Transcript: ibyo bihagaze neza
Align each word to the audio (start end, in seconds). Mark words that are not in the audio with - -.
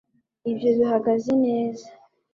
ibyo 0.51 0.69
bihagaze 0.77 1.31
neza 1.45 1.87